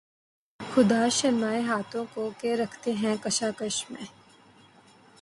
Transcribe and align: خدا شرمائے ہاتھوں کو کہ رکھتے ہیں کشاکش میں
خدا 0.59 1.01
شرمائے 1.09 1.61
ہاتھوں 1.61 2.03
کو 2.13 2.29
کہ 2.39 2.53
رکھتے 2.55 2.91
ہیں 2.93 3.15
کشاکش 3.21 3.83
میں 3.91 4.05